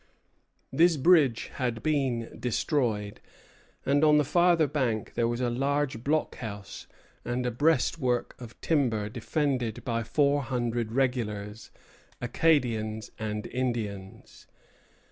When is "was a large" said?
5.27-6.03